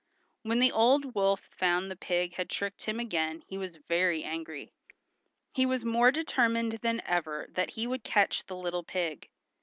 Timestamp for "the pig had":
1.91-2.49